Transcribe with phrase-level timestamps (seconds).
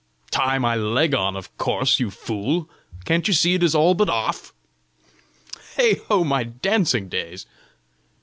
[0.31, 2.67] "Tie my leg on, of course, you fool!
[3.05, 4.51] Can't you see it is all but off?
[5.77, 7.45] Heigho, my dancing days!"